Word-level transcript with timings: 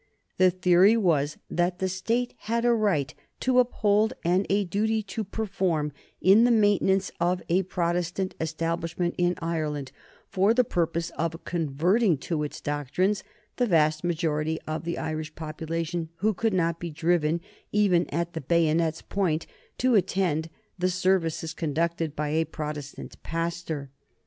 That 0.39 0.63
theory 0.63 0.97
was 0.97 1.37
that 1.47 1.77
the 1.77 1.87
State 1.87 2.33
had 2.49 2.65
a 2.65 2.73
right 2.73 3.13
to 3.41 3.59
uphold 3.59 4.13
and 4.25 4.47
a 4.49 4.63
duty 4.63 5.03
to 5.03 5.23
perform 5.23 5.91
in 6.19 6.43
the 6.43 6.49
maintenance 6.49 7.11
of 7.19 7.43
a 7.49 7.61
Protestant 7.61 8.33
Establishment 8.41 9.13
in 9.19 9.35
Ireland 9.43 9.91
for 10.27 10.55
the 10.55 10.63
purpose 10.63 11.11
of 11.19 11.43
converting 11.45 12.17
to 12.17 12.41
its 12.41 12.61
doctrines 12.61 13.23
that 13.57 13.69
vast 13.69 14.03
majority 14.03 14.57
of 14.65 14.85
the 14.85 14.97
Irish 14.97 15.35
population 15.35 16.09
who 16.15 16.33
could 16.33 16.55
not 16.55 16.79
be 16.79 16.89
driven, 16.89 17.39
even 17.71 18.09
at 18.11 18.33
the 18.33 18.41
bayonet's 18.41 19.03
point, 19.03 19.45
to 19.77 19.93
attend 19.93 20.49
the 20.79 20.89
services 20.89 21.53
conducted 21.53 22.15
by 22.15 22.29
a 22.29 22.45
Protestant 22.45 23.21
pastor. 23.21 23.91